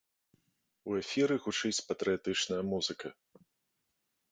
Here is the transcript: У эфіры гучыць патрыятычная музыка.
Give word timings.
У 0.91 0.97
эфіры 1.01 1.35
гучыць 1.43 1.85
патрыятычная 1.91 2.61
музыка. 2.73 3.07